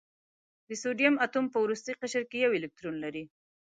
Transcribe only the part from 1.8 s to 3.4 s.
قشر کې یو الکترون لري.